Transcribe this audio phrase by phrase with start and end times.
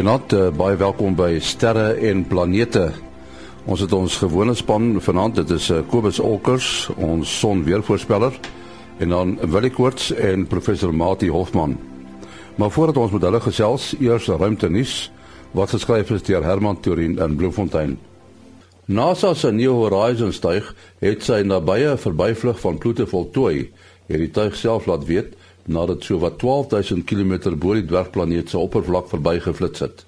[0.00, 2.86] Goeienaand, uh, baie welkom by Sterre en Planete.
[3.68, 5.42] Ons het ons gewone span vanaand.
[5.42, 8.32] Dit is uh, Kobus Olkers, ons sonweervoorspeller,
[9.04, 11.76] en dan Willie Koorts en professor Mati Hofman.
[12.56, 14.94] Maar voordat ons met hulle gesels, eers ruimte nuus
[15.52, 17.98] wat geskryf is deur Herman Turin in Bloemfontein.
[18.88, 20.72] NASA se New Horizons tuig
[21.04, 23.68] het sy nabye verbyvlug van Pluto voltooi,
[24.08, 28.58] het die tuig self laat weet nadat so wat 12000 km bo die dwergplaneet se
[28.58, 30.04] oppervlak verbygeflits het.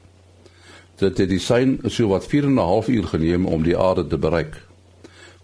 [0.97, 4.07] Dit het die sein so wat 4 en 'n half uur geneem om die aarde
[4.07, 4.63] te bereik.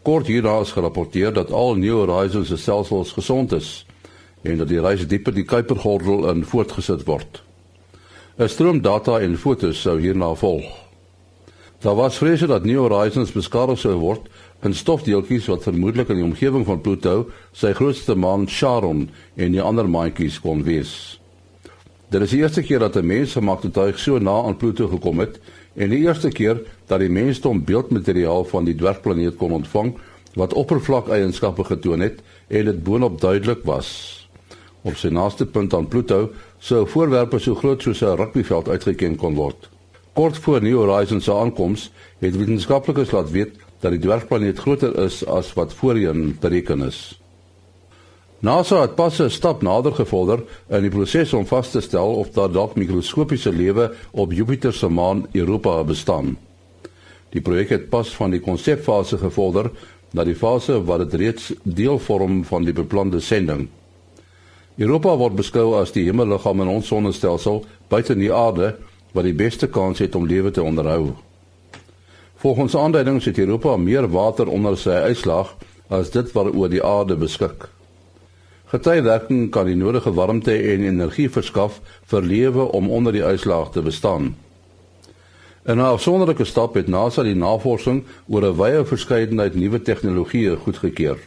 [0.02, 3.86] Kort hierna is gerapporteer dat al New Horizons se stelsels gesond is
[4.42, 7.42] en dat die reis dieper die Kuipergordel in voortgesit word.
[8.38, 10.64] 'n Stroom data en fotos sou hierna volg.
[11.78, 14.28] Daar was vrese dat New Horizons beskadig sou word
[14.62, 19.06] in stofdeeltjies wat vermoedelik in die omgewing van Pluto sy grootste maan Charon
[19.36, 20.92] en die ander maantjies kon wees.
[22.10, 25.18] Dit is die eerste keer dat 'n mens gemaakte tuig so na aan Pluto gekom
[25.18, 25.38] het
[25.76, 29.94] en die eerste keer dat die mensdom beeldmateriaal van die dwergplaneet kon ontvang
[30.34, 34.28] wat oppervlakeienskappe getoon het en dit boonop duidelik was.
[34.82, 39.34] Op sy naaste punt aan Pluto sou voorwerpe so groot soos 'n rugbyveld uitgeken kon
[39.34, 39.68] word.
[40.12, 45.22] Kort voor New Horizons se aankoms het wetenskaplikes laat weet dat die dwergplaneet groter is
[45.26, 47.20] as wat voorheen bereken is.
[48.38, 52.30] NASA het pas 'n stap nader gevorder in die proses om vas te stel of
[52.30, 56.38] daar dalk mikroskopiese lewe op Jupiter se maan Europa bestaan.
[57.28, 59.70] Die projek het pas van die konsepfase gevorder
[60.12, 63.68] na die fase waar dit reeds deel vorm van die beplande sending.
[64.76, 68.76] Europa word beskou as die hemelliggaam in ons sonnestelsel buite die aarde
[69.12, 71.16] wat die beste kans het om lewe te onderhou.
[72.38, 75.56] Volgens aanduidings het Europa meer water onder sy uitslag
[75.90, 77.64] as dit waaroor die aarde beskik.
[78.70, 83.82] Getywerking kan die nodige warmte en energie verskaf vir lewe om onder die uitslag te
[83.82, 84.36] bestaan.
[85.66, 91.18] In 'n afsonderlike stap het NASA die navorsing oor 'n wye verskeidenheid nuwe tegnologieë goedgekeur.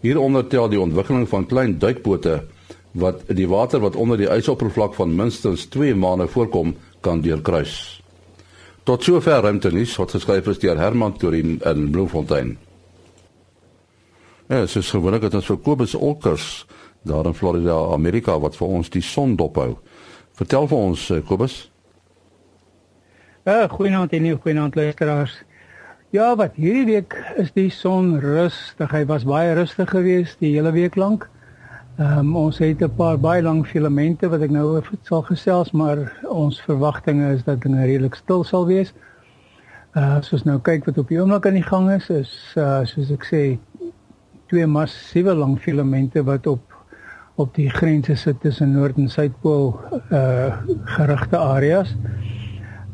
[0.00, 2.44] Hieronder tel die ontwikkeling van klein duikbote
[2.92, 8.03] wat die water wat onder die ysoppervlak van minstens 2 maande voorkom kan deurkruis.
[8.84, 12.58] Tot sover ruimte nuus wat geskryf is deur Herman Turin in Bloemfontein.
[14.48, 16.66] Ja, dit is gewoonlik dat ons vir Kobus Olkers
[17.08, 19.78] daar in Florida, Amerika wat vir ons die son dophou.
[20.36, 21.54] Vertel vir ons eh, Kobus.
[23.48, 25.38] Ja, goeienaand en nie goeienaand luisteraars.
[26.12, 28.92] Ja, wat hierdie week is die son rustig.
[28.92, 31.24] Hy was baie rustig geweest die hele week lank.
[31.96, 35.70] Ehm um, ons het 'n paar baie lang filamente wat ek nou oor sal gesels,
[35.70, 38.92] maar ons verwagtinge is dat dinge redelik stil sal wees.
[39.96, 43.10] Uh soos nou kyk wat op die oomblik aan die gang is, is uh soos
[43.10, 43.58] ek sê
[44.46, 46.74] twee massiewe lang filamente wat op
[47.36, 51.94] op die grense sit tussen Noord en Suidpool uh gerigte areas.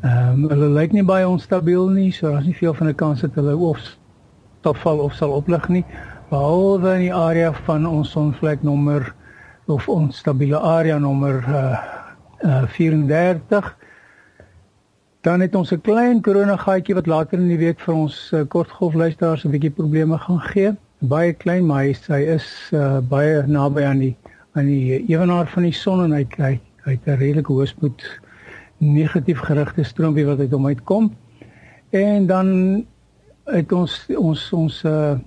[0.03, 3.21] Ehm um, hulle lyk nie baie onstabiel nie, so daar's nie veel van 'n kans
[3.21, 3.97] dat hulle of
[4.60, 5.84] stopval of sal oplig nie
[6.31, 9.09] behalwe in die area van ons sonvlek nommer
[9.67, 11.79] of ons stabiele area nommer uh,
[12.47, 13.77] uh 34
[15.27, 19.45] dan het ons 'n klein koronagaatjie wat later in die week vir ons uh, kortgolfluisteraars
[19.45, 20.73] 'n bietjie probleme gaan gee.
[20.99, 24.17] Baie klein maar hy, hy is uh, baie naby aan die
[24.55, 28.07] aan die ewenaar van die son en hy hy hy het 'n redelike hoëspoed
[28.79, 31.11] negatief gerigte stroompie wat uit hom uitkom.
[31.91, 32.87] En dan
[33.45, 35.19] het ons ons ons uh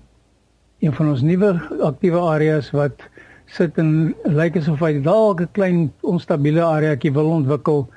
[0.83, 3.05] een van ons nuwe aktiewe areas wat
[3.47, 7.87] sit en lyk asof hy dalk 'n klein onstabiele areaetjie wil ontwikkel.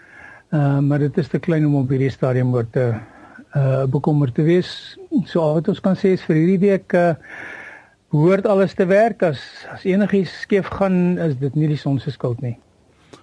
[0.52, 2.94] Uh maar dit is te klein om op hierdie stadium oor te
[3.56, 4.98] uh bekommerd te wees.
[5.24, 7.14] So wat ons kan sê is vir hierdie week uh
[8.10, 12.10] behoort alles te werk as as enigiets skeef gaan is dit nie die son se
[12.10, 12.56] skuld nie.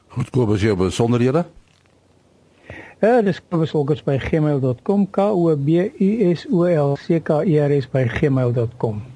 [0.08, 1.46] Goed, kom as jy besonderhede.
[3.00, 7.60] Ja, dis kobesolkers by gmail.com k o b u s o l c k e
[7.60, 9.13] r s by gmail.com.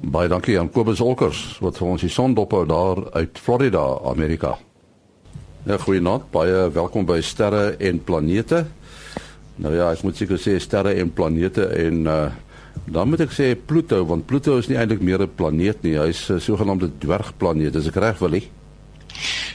[0.00, 4.56] Baie dankie aan Kobus Olkers wat vir ons die son dophou daar uit Florida, Amerika.
[5.66, 6.30] Ja, goeienaand.
[6.32, 8.64] Baie welkom by Sterre en Planete.
[9.60, 12.24] Nou ja, ek moet seker sê sterre en planete en uh
[12.88, 15.98] dan moet ek sê Pluto want Pluto is nie eintlik meer 'n planeet nie.
[15.98, 17.76] Hy's 'n sogenaamde dwergplaneet.
[17.76, 18.48] Is ek reg, Willie?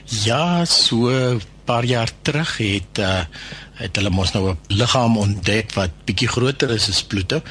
[0.07, 3.21] Ja, so 'n paar jaar terug het uh
[3.77, 7.41] het hulle mos nou 'n liggaam ontdek wat bietjie groter is as Pluto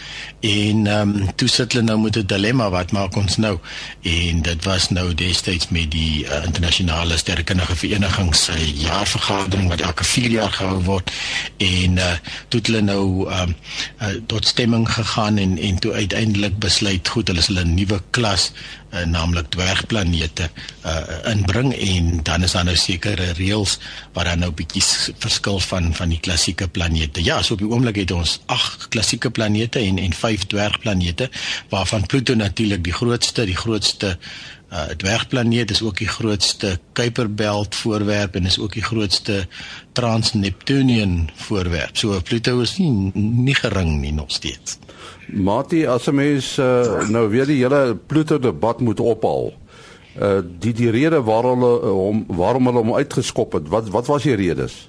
[0.40, 3.58] en ehm um, toe sit hulle nou met 'n dilemma wat maak ons nou?
[4.02, 10.04] En dit was nou destyds met die uh, internasionale sterrekundige vereniging se jaarvergadering wat elke
[10.04, 11.10] 4 jaar gehou word
[11.56, 12.12] en uh,
[12.48, 13.54] toe het hulle nou um,
[14.02, 18.52] uh, tot stemming gegaan en en toe uiteindelik besluit goed hulle hulle 'n nuwe klas
[18.92, 20.50] uh, naamlik dwergplanete
[20.86, 23.78] uh, inbring en dan is daar nou sekere reëls
[24.12, 24.82] wat dan nou bietjie
[25.18, 27.24] verskil van van die klassieke planete.
[27.24, 31.30] Ja, so op die oomblik het ons 8 klassieke planete en en 5 dwergplanete
[31.68, 34.55] waarvan Pluto natuurlik die grootste, die grootste uh
[34.96, 39.46] dwergplaneet is ook die grootste Kuiperbelt voorwerp en is ook die grootste
[39.92, 41.96] Trans-Neptunian voorwerp.
[41.96, 44.78] So Pluto is nie nie gering nie nog steeds.
[45.26, 49.54] Mati, as 'n mens uh, nou weer die hele Pluto debat moet ophal.
[50.20, 53.68] Uh die die rede waarom hulle hom waarom hulle hom uitgeskop het.
[53.68, 54.88] Wat wat was die redes?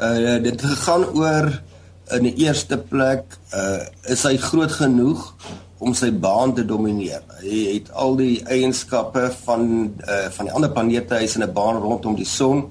[0.00, 1.62] Uh dit gegaan oor
[2.10, 5.34] in die eerste plek uh is hy groot genoeg
[5.80, 7.22] om sy baan te domineer.
[7.40, 9.66] Hy het al die eienskappe van
[10.04, 12.68] uh van die ander planete, hy's in 'n baan rondom die son.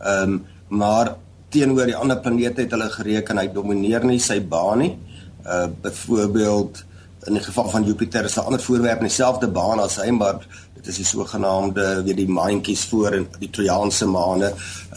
[0.00, 1.16] Ehm um, maar
[1.48, 4.98] teenoor die ander planete het hulle gereken hy domineer nie sy baan nie.
[5.44, 6.84] Uh byvoorbeeld
[7.26, 10.46] in die geval van Jupiter is 'n ander voorwerp in dieselfde baan as hy, maar
[10.86, 14.52] dit is die sogenaamde weet die maantjies voor in die Trojaanse maane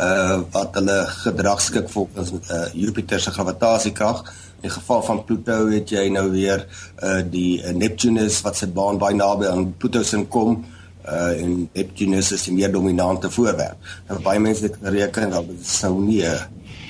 [0.05, 4.21] uh wat hulle gedrag skik volgens uh Jupiter se gravitasiekrag.
[4.59, 6.65] In die geval van Pluto het jy nou weer
[7.01, 10.59] uh die uh, Neptunus wat sy baan baie naby aan Pluto se kom
[11.07, 13.89] uh en Neptunus is die meer dominante voorwerp.
[14.11, 16.21] Nou baie mense dit reken dat dit sou nie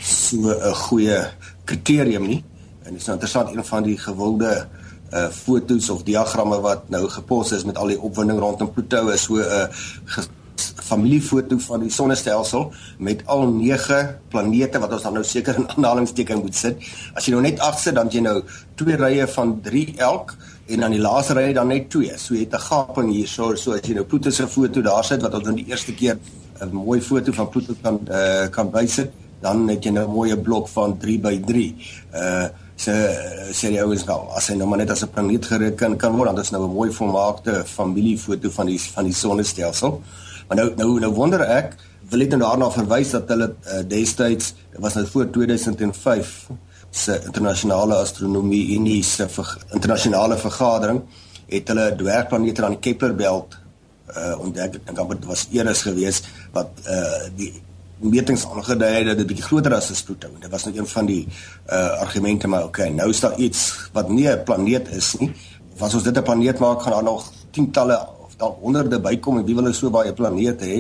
[0.04, 1.24] so 'n goeie
[1.64, 2.44] kriterium nie.
[2.84, 4.68] En dit is nou interessant een van die gewilde
[5.12, 9.24] uh fotos of diagramme wat nou gepos is met al die opwinding rondom Pluto is
[9.24, 9.68] so 'n uh,
[10.90, 14.00] familiefoto van die sonnestelsel met al 9
[14.34, 16.90] planete wat ons dan nou seker in aanhalingsteken moet sit.
[17.14, 18.38] As jy nou net 8 sit, dan jy nou
[18.80, 20.36] twee rye van 3 elk
[20.70, 22.18] en dan die laaste ry dan net 2.
[22.18, 25.04] So jy het 'n gaping hier so so as jy nou Pluto se foto daar
[25.04, 26.18] sit wat ons nou die eerste keer
[26.62, 30.36] 'n mooi foto van Pluto kan uh, kan bysit, dan het jy nou 'n mooi
[30.36, 31.76] blok van 3 by 3.
[32.14, 32.48] Uh
[32.80, 32.94] se
[33.52, 36.32] sê die ouens wel as hy nou maar net as 'n planeet gereken kan word
[36.32, 40.02] dan is nou 'n mooi volmaakte familiefoto van die van die sonnestelsel.
[40.48, 41.76] Maar nou nou nou wonder ek
[42.10, 46.50] wil ek nou daarna verwys dat hulle uh, destyds dit was nou voor 2005
[46.92, 51.02] se internasionale astronomie unie se ver, internasionale vergadering
[51.48, 53.58] het hulle dwergplanete aan die Keplerbelt
[54.18, 56.24] uh ontdek ek dink dit was eers gewees
[56.54, 57.54] wat uh die
[58.00, 60.88] metings aangedui het dat dit bietjie groter as 'n Pluto en dit was net een
[60.88, 61.28] van die
[61.72, 65.32] uh argumente maar okay nou is daar iets wat nie 'n planeet is nie
[65.80, 69.56] as ons dit 'n planeet maak gaan daar nog tientalle dalk honderde bykom en wie
[69.58, 70.80] wil so baie planete hê.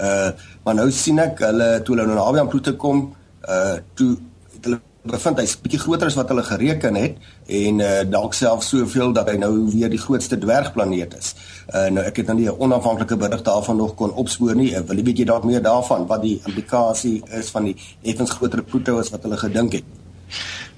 [0.00, 0.30] Uh
[0.64, 3.06] maar nou sien ek hulle toe hulle nou naby aan Pluto kom,
[3.48, 4.10] uh toe
[4.52, 4.80] het hulle
[5.10, 7.18] bevind hy's bietjie groter as wat hulle gereken het
[7.60, 11.34] en uh dalk self soveel dat hy nou weer die grootste dwergplaneet is.
[11.74, 14.74] Uh nou ek het nou nie 'n onafhanklike berig daarvan nog kon opspoor nie.
[14.76, 18.62] Ek wil 'n bietjie dalk meer daarvan wat die implikasie is van die effens groter
[18.62, 19.97] Pluto as wat hulle gedink het.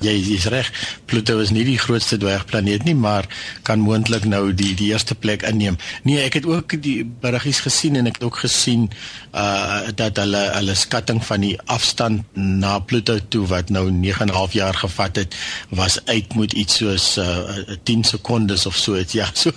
[0.00, 0.70] Jy is reg.
[1.10, 3.26] Pluto is nie die grootste dwergplaneet nie, maar
[3.66, 5.76] kan moontlik nou die die eerste plek inneem.
[6.08, 8.88] Nee, ek het ook die beriggies gesien en ek het ook gesien
[9.36, 14.74] uh dat hulle hulle skatting van die afstand na Pluto toe wat nou 9.5 jaar
[14.74, 15.36] gevat het,
[15.68, 19.12] was uit moet iets soos uh 10 sekondes of so iets.
[19.12, 19.52] Ja, so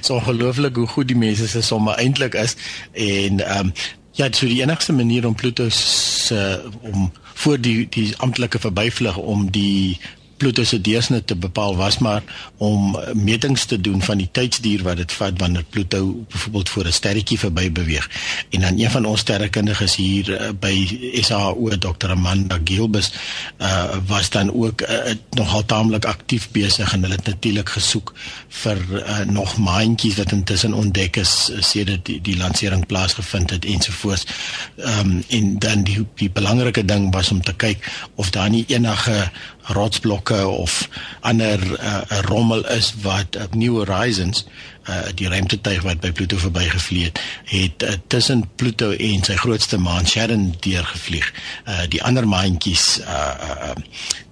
[0.00, 2.56] so ongelooflik hoe goed die mense se somme eintlik is
[2.92, 3.72] en um
[4.18, 9.16] ja, so die enigste manier om Pluto se uh, om voor die die amptelike verbyvlug
[9.16, 10.00] om die
[10.38, 12.22] Pluto se deursnit te bepaal was maar
[12.56, 16.92] om metings te doen van die tydsduur wat dit vat wanneer Pluto byvoorbeeld voor 'n
[16.92, 18.10] sterretjie verby beweeg.
[18.50, 22.10] En dan een van ons sterrekundiges hier uh, by SAO Dr.
[22.10, 23.12] Amanda Gilbus
[23.58, 24.88] uh, was dan ook uh,
[25.30, 28.12] nogal taamlik aktief besig en hulle het natuurlik gesoek
[28.48, 34.26] vir uh, nog maandjies wat intussen ontdek is sedert die, die lansering plaasgevind het ensovoorts.
[34.76, 38.64] Ehm um, en dan die die belangrike ding was om te kyk of daar nie
[38.68, 39.30] enige
[39.76, 40.88] rotsblokke of
[41.20, 44.44] ander uh, rommel is wat op New Horizons
[44.88, 47.20] uh, die ruimtetuig wat by Pluto verbygevlieg het,
[47.52, 51.32] het uh, tussen Pluto en sy grootste maan Charon deurgevlieg.
[51.66, 53.74] Uh, die ander maantjies uh, uh,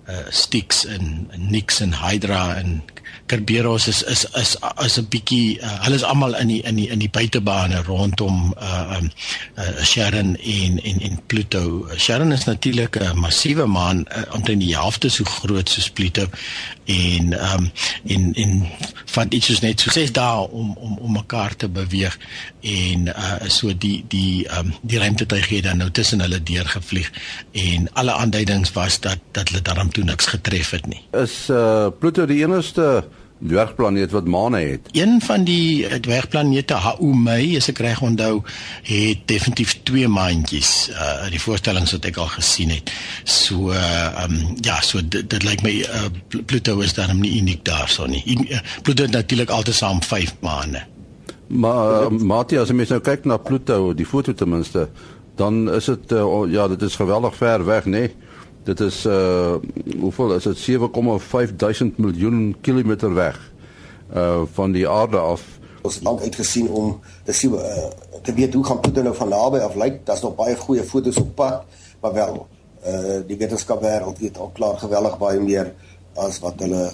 [0.08, 2.80] uh, Styx en Nix en Hydra en
[3.26, 6.88] Kerberos is is is is 'n bietjie uh, hulle is almal in die in die
[6.88, 9.10] in die buitebane rondom uh um
[9.58, 11.88] uh, Charon en en en Pluto.
[11.96, 16.28] Charon is natuurlik 'n massiewe maan uh, omtrent die helfte so groot soos Pluto
[16.84, 17.70] en um
[18.06, 18.66] en en
[19.04, 22.18] van iets soos net so ses dae om om om mekaar te beweeg
[22.60, 27.10] en uh so die die um die ruimtetuig het dan nou tussen hulle deurgevlieg
[27.52, 31.02] en alle aanduidings was dat dat hulle daarom toe niks getref het nie.
[31.12, 33.05] Is uh Pluto die enigste
[33.38, 34.88] dwergplaneet wat maane het.
[34.92, 38.40] Een van die eh, dwergplanete Haumei, as ek reg onthou,
[38.88, 40.88] het definitief twee maantjies.
[40.92, 42.92] Uh die voorstellings wat ek al gesien het.
[43.24, 46.08] So uh um ja, so dit, dit lyk my uh,
[46.46, 48.22] Pluto is dan nie uniek daarso nie.
[48.26, 50.86] Uh, Pluto het natuurlik altesaam 5 maane.
[51.46, 54.88] Maar uh, Matthias, as jy nou kyk na Pluto, die foto ten minste,
[55.36, 58.06] dan is dit uh, ja, dit is geweldig ver weg, nê?
[58.06, 58.14] Nee?
[58.66, 59.54] Dit is uh
[60.00, 60.58] hoeveel is dit
[61.48, 63.52] 7,5 duisend miljoen kilometer weg
[64.14, 65.42] uh van die aarde af.
[65.82, 67.84] Ons lank uitgesien om sien uh,
[68.22, 70.00] te weet hoe gaan Pluto nou van naby af lyk.
[70.06, 71.62] Daar's nog baie goeie fotos op pad,
[72.00, 72.46] maar wel
[72.86, 75.70] uh die wetenskapwêreld weet al klaar geweldig baie meer
[76.14, 76.90] as wat hulle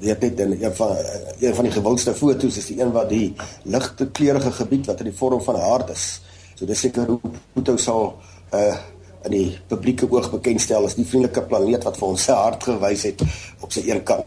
[0.00, 0.96] weet net in een van
[1.40, 3.32] een van die gewildste fotos is die een wat die
[3.62, 6.20] ligte kleurige gebied wat in die vorm van 'n hart is.
[6.54, 7.20] So dis seker hoe
[7.52, 8.18] Pluto sal
[8.52, 8.76] uh
[9.26, 13.06] in die publieke oog bekendstel as die vriendelike planeet wat vir ons sy hart gewys
[13.08, 13.24] het
[13.60, 14.26] op sy een kant.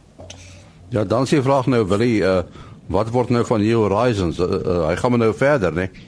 [0.89, 2.41] Ja, dan sê vraag nou Willie, uh
[2.89, 4.39] wat word nou van New Horizons?
[4.41, 5.89] Uh, uh, hy gaan nou verder, né?
[5.93, 6.07] Nee?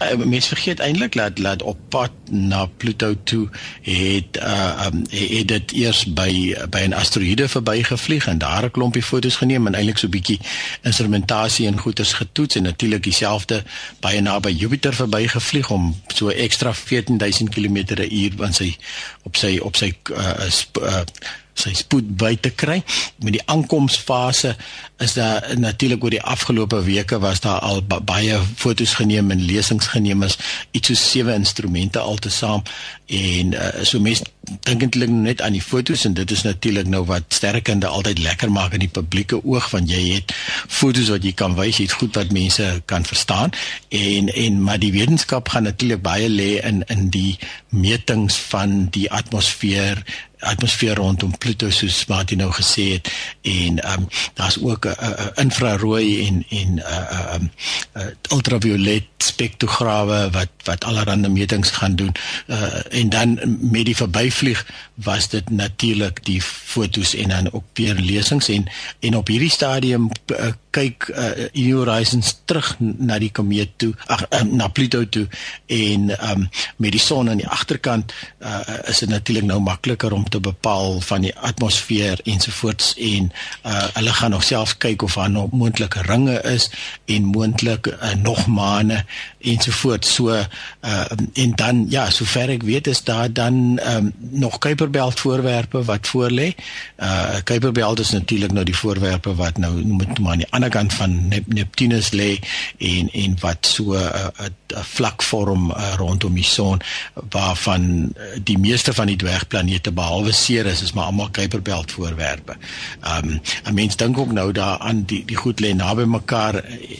[0.00, 3.48] Uh, mens vergeet eintlik dat dat op pad na Pluto toe
[3.82, 9.02] het uh um, het dit eers by by 'n asteroïde verbygevlieg en daar 'n klompie
[9.02, 10.40] fotos geneem en eintlik so 'n bietjie
[10.82, 13.62] instrumentasie en goeders getoets en natuurlik dieselfde
[14.00, 18.76] baie naby Jupiter verbygevlieg om so ekstra 14000 km/h van sy
[19.22, 20.48] op sy op sy uh,
[20.82, 21.02] uh
[21.54, 22.80] sy spoed by te kry.
[23.24, 24.56] Met die aankomsfase
[25.00, 29.86] is daar natuurlik oor die afgelope weke was daar al baie fotos geneem en lesings
[29.94, 30.36] geneem is
[30.70, 32.62] iets so sewe instrumente altesaam
[33.06, 34.24] en uh, so mense
[34.66, 38.50] dink eintlik net aan die fotos en dit is natuurlik nou wat sterkende altyd lekker
[38.52, 40.34] maak in die publieke oog want jy het
[40.68, 43.54] fotos wat jy kan wys iets goed wat mense kan verstaan
[43.88, 47.38] en en maar die wetenskap gaan natuurlik baie lê in in die
[47.68, 50.04] metings van die atmosfeer
[50.40, 53.10] atmosfeer rondom Pluto soos wat jy nou gesê het
[53.42, 57.50] en ehm um, daar's ook 'n uh, uh, infrarooi en en 'n uh, um,
[57.96, 62.12] uh, ultraviolet spektrograwe wat wat allerlei metings gaan doen.
[62.46, 62.56] Uh,
[62.88, 68.48] en dan met die verbyvlieg was dit natuurlik die fotos en dan ook weer lesings
[68.48, 68.66] en
[69.00, 74.26] en op hierdie stadium uh, kyk uh, New Horizons terug na die komeet toe ag
[74.28, 75.26] uh, na Pluto toe
[75.66, 80.28] en um, met die son aan die agterkant uh, is dit natuurlik nou makliker om
[80.30, 83.32] te bepaal van die atmosfeer ensovoorts en
[83.66, 86.70] uh, hulle gaan nog self kyk of daar nog moontlike ringe is
[87.04, 89.04] en moontlik uh, nog maane
[89.40, 90.14] ensovoorts.
[90.14, 90.44] So uh,
[91.32, 96.30] en dan ja sover ek weet is daar dan um, nog Kuiperbelt voorwerpe wat voor
[96.30, 96.54] lê
[96.98, 100.94] uh, Kuiperbelt is natuurlik nou die voorwerpe wat nou moet maar aan die ander kant
[100.94, 102.38] van Nep Neptunus lê
[102.78, 104.46] en en wat so 'n uh, uh,
[104.76, 106.80] uh, vlak vorm uh, rondom die son
[107.30, 112.56] waarvan uh, die meeste van die dwergplanete behalwe Ceres is maar almal Kuiperbelt voorwerpe.
[113.16, 116.54] Um 'n mens dink ook nou daaraan die die goed lê naby mekaar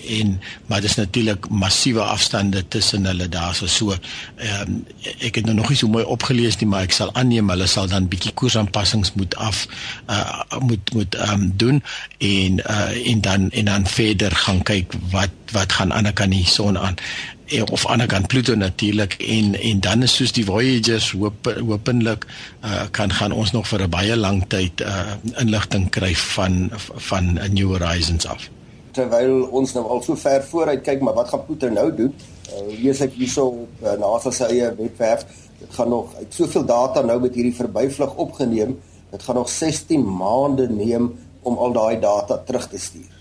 [0.09, 4.87] en maar dis natuurlik massiewe afstande tussen hulle daar so so um,
[5.19, 7.89] ek het nou nog nie so mooi opgelees nie maar ek sal aanneem hulle sal
[7.91, 9.67] dan bietjie koersaanpassings moet af
[10.11, 11.83] uh, moet moet um, doen
[12.19, 16.47] en uh, en dan en dan verder gaan kyk wat wat gaan aan kant die
[16.47, 17.40] son aan eh,
[17.71, 22.27] of aan die kant Pluto natuurlik en en dan is soos die Voyagers hoop hopelik
[22.65, 26.71] uh, kan gaan ons nog vir 'n baie lang tyd uh, inligting kry van
[27.11, 28.49] van New Horizons af.
[28.93, 32.15] Terwyl ons nou al so ver vooruit kyk, maar wat gaan Pluto nou doen?
[32.51, 35.25] Uh, lees ek hierso op uh, NASA se eie webwerf,
[35.59, 38.79] dit gaan nog uit soveel data nou met hierdie verbyvlug opgeneem,
[39.11, 43.21] dit gaan nog 16 maande neem om al daai data terug te stuur.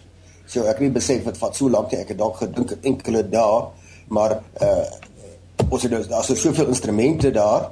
[0.49, 2.01] So ek het nie besef dit vat so lank nie.
[2.01, 3.67] Ek het dalk gedink enkele dae,
[4.09, 4.87] maar uh
[5.69, 7.69] ons het daar's so soveel instrumente daar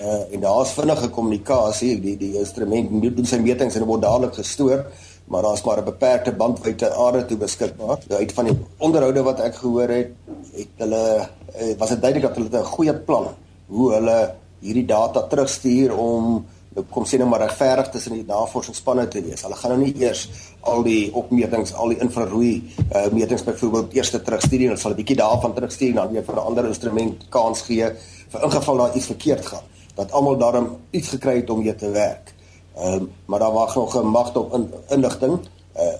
[0.00, 2.00] uh en daar's vinnige kommunikasie.
[2.00, 4.86] Die die instrument doen sy metings en word dadelik gestoor,
[5.30, 7.98] maar daar's maar 'n beperkte bandwydte aarde toe beskikbaar.
[8.08, 10.10] Uit van die onderhoude wat ek gehoor het,
[10.52, 11.28] het hulle
[11.60, 13.26] uh, was dit duidelik dat hulle 'n goeie plan
[13.66, 16.46] hoe hulle hierdie data terugstuur om
[16.90, 19.42] kom sê nou maar regverdig tussen die navorsingsspanne te wees.
[19.42, 20.28] Hulle gaan nou nie eers
[20.60, 22.52] al die opmetings, al die infrarooi
[22.92, 24.68] uh, metings byvoorbeeld eers terugstuur nie.
[24.68, 27.90] Hulle sal 'n bietjie daarvan terugstuur en dan weer vir 'n ander instrument kans gee
[28.28, 29.64] vir ingeval daar iets verkeerd gaan.
[29.94, 32.34] Dat almal daarom iets gekry het om mee te werk.
[32.76, 35.38] Ehm um, maar daar wag nog 'n magte op in, inligting.
[35.76, 35.96] Uh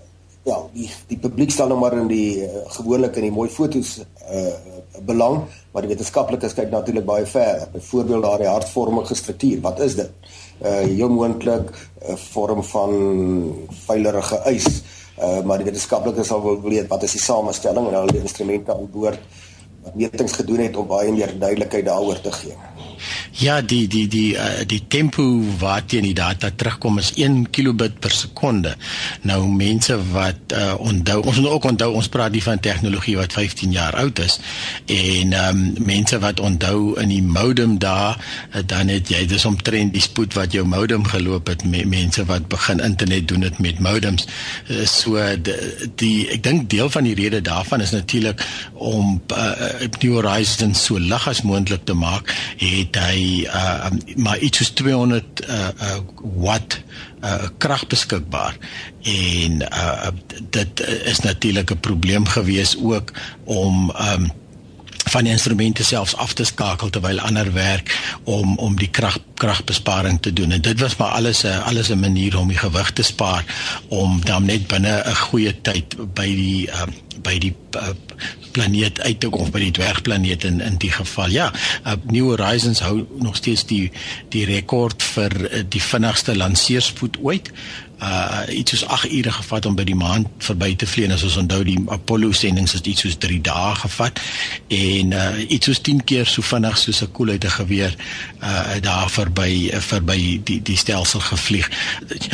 [0.46, 3.98] ja, die die publiek staan nou maar in die uh, gewoonlik in die mooi fotos
[4.30, 4.74] uh
[5.06, 5.42] belang,
[5.74, 7.66] maar die wetenskaplikes kyk natuurlik baie ver.
[7.74, 9.58] Byvoorbeeld daardie hartvormige struktuur.
[9.60, 10.30] Wat is dit?
[10.64, 12.92] uh heel moontlik 'n uh, vorm van
[13.86, 14.82] veilerige ys.
[15.20, 18.72] Uh maar die wetenskaplikes sal wil weet wat is die samestelling en hulle die instrumente
[18.72, 19.45] aan boord wat
[19.94, 22.56] metings gedoen het om baie meer duidelikheid daaroor te gee.
[23.36, 25.24] Ja, die die die uh, die tempo
[25.58, 28.72] waarteen die data terugkom is 1 kilobit per sekonde.
[29.28, 33.36] Nou mense wat uh, onthou, ons moet ook onthou ons praat nie van tegnologie wat
[33.36, 34.38] 15 jaar oud is
[34.86, 39.44] en ehm um, mense wat onthou in die modem daar uh, dan het jy dis
[39.44, 43.58] omtrent die spoed wat jou modem geloop het me, mense wat begin internet doen dit
[43.58, 44.26] met modems.
[44.70, 45.58] Uh, so die,
[46.00, 48.40] die ek dink deel van die rede daarvan is natuurlik
[48.72, 54.58] om uh, New Horizons so lig as moontlik te maak het hy uh maar iets
[54.58, 55.98] soos 200 uh, uh
[56.46, 56.80] watt
[57.24, 58.56] uh krag beskikbaar.
[59.02, 60.10] En uh
[60.50, 63.12] dit is natuurlik 'n probleem gewees ook
[63.44, 64.32] om um
[65.10, 67.92] van die instrumente selfs af te skakel terwyl ander werk
[68.24, 70.50] om om die krag kragbesparing te doen.
[70.50, 73.44] En dit was maar alles 'n alles 'n manier om die gewig te spaar
[73.88, 76.82] om dan net binne 'n goeie tyd by die uh,
[77.22, 77.94] by die uh,
[78.56, 81.50] planeet uit te kom of by die dwergplaneet in in die geval ja
[81.84, 83.90] uh, New Horizons hou nog steeds die
[84.34, 87.52] die rekord vir uh, die vinnigste lanseerspoed ooit
[88.02, 91.12] uh iets soos 8 ure gevat om by die maan verby te vlieg.
[91.14, 94.20] As ons onthou die Apollo sendinge het iets soos 3 dae gevat
[94.68, 97.96] en uh iets soos 10 keer so vinnig soos 'n koel uit 'n geweer
[98.42, 101.70] uh daar verby uh, verby die die stelsel gevlieg.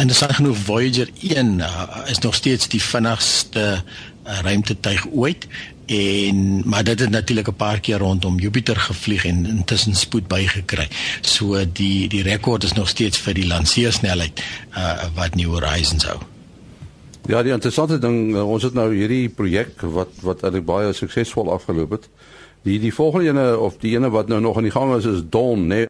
[0.06, 1.66] Dis genoeg Voyager 1 uh,
[2.06, 3.84] is nog steeds die vinnigste
[4.24, 5.46] ruimtetuig ooit
[5.86, 10.88] en maar dit het natuurlik 'n paar keer rondom Jupiter gevlieg en intussen spoed bygekry.
[11.20, 14.42] So die die rekord is nog steeds vir die lanseersnelheid
[14.76, 16.18] uh wat New Horizons hou.
[17.26, 21.52] Ja, die interessante ding, uh, ons het nou hierdie projek wat wat eintlik baie suksesvol
[21.52, 22.08] afgeloop het.
[22.62, 25.22] Die die volgende ene of die ene wat nou nog aan die gang is is
[25.30, 25.66] Dawn, né?
[25.66, 25.86] Nee.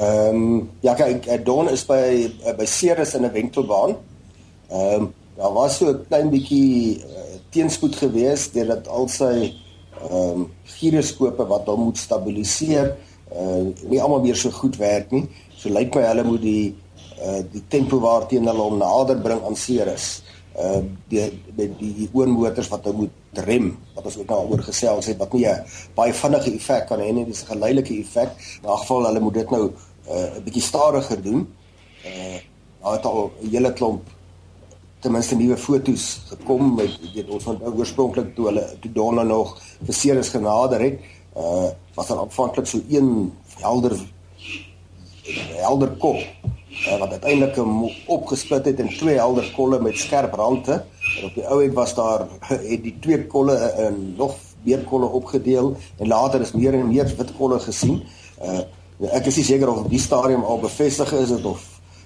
[0.00, 3.96] Ehm um, ja, kyk, Dawn is by by Ceres in 'n wentelbaan.
[4.70, 7.21] Ehm um, daar was so 'n klein bietjie uh,
[7.52, 9.34] teenspoed gewees deurdat al sy
[10.02, 10.44] ehm um,
[10.78, 12.94] giroskope wat hom moet stabiliseer
[13.32, 15.26] uh nie almal weer so goed werk nie.
[15.56, 16.74] So lyk my hulle moet die
[17.22, 20.22] uh die tempo waarteen hulle hom nader bring aan Ceres.
[20.58, 24.64] Uh die met die, die oormotors wat hy moet rem wat ons ook nou oor
[24.66, 25.64] gesels het wat nie 'n
[25.96, 28.30] baie vinnige effek kan hê nie, dis 'n geleidelike effek.
[28.62, 29.74] In 'n geval hulle moet dit nou 'n
[30.10, 31.46] uh, bietjie stadiger doen.
[32.04, 32.38] Uh
[32.82, 34.02] daar het al 'n hele klomp
[35.02, 39.56] ten minste nuwe fotos gekom met weet ons van oorspronklik toe hulle toe Donna nog
[39.82, 41.00] verseer is genader het
[41.36, 43.96] uh was dan aanvanklik so een helder
[45.58, 46.20] helder kop
[46.86, 47.58] uh, wat uiteindelik
[48.06, 50.84] opgesplit het in twee helder kolle met skerp rande.
[51.18, 52.26] En op die ou end was daar
[52.72, 57.10] het die twee kolle in nog meer kolle opgedeel en later is meer en meer
[57.16, 58.02] wit kolle gesien.
[58.42, 58.62] Uh
[59.02, 61.62] ek is nie seker of op die stadium al bevestig is dit of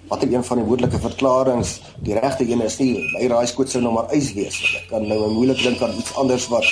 [0.09, 1.67] watter een van die moontlike verklaringe
[2.07, 5.31] die regte een is nie my raaiskoot sou nou maar ys wees ek kan nou
[5.33, 6.71] moeilik dink aan iets anders wat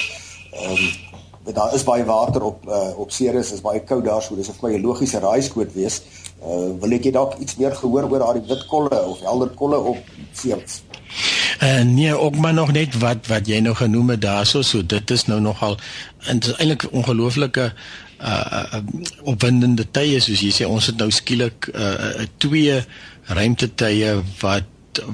[0.55, 0.87] ehm um,
[1.53, 4.61] daar is baie water op uh, op Ceres is baie koud daar so dis of
[4.63, 6.03] my 'n logiese raaiskoot wees.
[6.41, 9.79] Uh, wil ek jy dalk iets meer gehoor oor daardie wit kolle of helder kolle
[9.79, 9.99] op
[10.33, 10.83] Ceres?
[11.63, 15.11] Uh, nee, ook maar nog net wat wat jy nou genoem het daarso, so dit
[15.11, 15.77] is nou nogal
[16.27, 17.73] eintlik ongelooflike uh,
[18.21, 18.81] uh
[19.31, 21.91] opwindende tye soos jy sê ons het nou skielik uh,
[22.23, 22.79] uh twee
[23.35, 24.69] ruimtetuie wat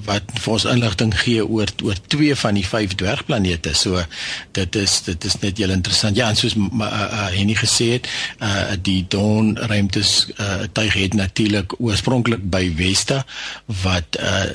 [0.07, 3.75] wat vir ons inligting gee oor oor twee van die vyf dwergplanete.
[3.75, 4.03] So
[4.57, 6.16] dit is dit is net heel interessant.
[6.16, 8.09] Ja, en soos uh, uh, Henny gesê het,
[8.45, 13.25] uh die Dawn ruimtes uh tuig het natuurlik oorspronklik by Vesta
[13.83, 14.47] wat uh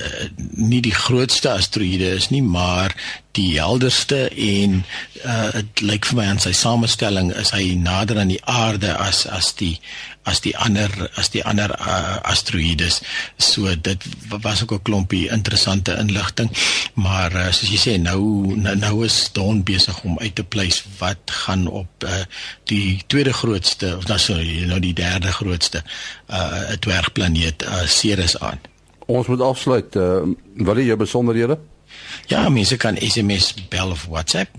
[0.56, 2.94] nie die grootste asteroïde is nie, maar
[3.36, 4.82] die helderste en
[5.24, 9.24] uh dit lyk vir my aan sy samestelling is hy nader aan die aarde as
[9.26, 9.76] as die
[10.26, 13.00] as die ander as die ander uh, asteroïdes.
[13.38, 16.50] So dit was ook 'n klompie interessante inligting,
[16.94, 20.84] maar uh, soos jy sê nou nou, nou is Dawn besig om uit te pleis
[20.98, 22.24] wat gaan op uh,
[22.64, 25.82] die tweede grootste of dan sorry, nou die derde grootste
[26.30, 28.58] uh dwergplaneet uh, Ceres aan.
[29.06, 29.96] Ons moet afsluit.
[29.96, 30.22] Uh,
[30.54, 31.58] wat is jou besonderhede?
[32.26, 34.50] Ja, mense kan SMS bel of WhatsApp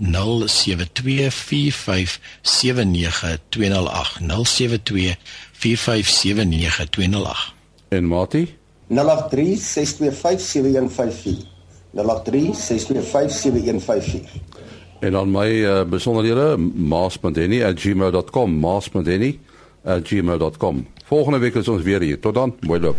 [5.58, 7.52] 0724579208.
[7.88, 8.56] En Mati?
[8.88, 8.92] 0836257154.
[11.94, 12.00] 0836257154.
[15.00, 20.86] En dan my uh, besonderhede maas.henny@gmail.com maas.henny@gmail.com.
[21.04, 22.20] Volgende week is ons weer hier.
[22.20, 22.56] Tot dan.
[22.60, 22.96] Mooi loop.